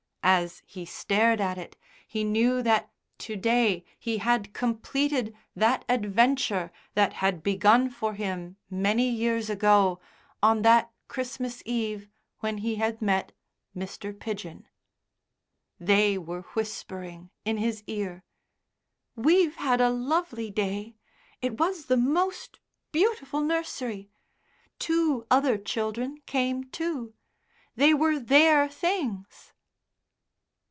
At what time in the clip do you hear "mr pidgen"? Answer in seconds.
13.75-14.67